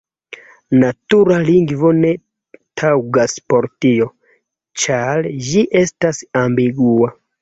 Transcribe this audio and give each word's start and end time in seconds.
Natura 0.83 1.35
lingvo 1.49 1.91
ne 1.97 2.13
taŭgas 2.83 3.35
por 3.53 3.67
tio, 3.85 4.07
ĉar 4.85 5.25
ĝi 5.51 5.63
estas 5.83 6.23
ambigua. 6.47 7.13